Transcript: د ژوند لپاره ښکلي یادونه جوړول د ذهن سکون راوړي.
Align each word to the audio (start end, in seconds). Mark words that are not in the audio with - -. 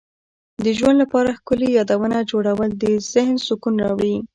د 0.63 0.65
ژوند 0.77 0.97
لپاره 1.03 1.37
ښکلي 1.39 1.69
یادونه 1.77 2.17
جوړول 2.31 2.69
د 2.83 2.85
ذهن 3.13 3.35
سکون 3.47 3.75
راوړي. 3.83 4.15